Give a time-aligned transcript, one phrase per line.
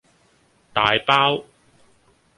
[0.73, 1.45] 大包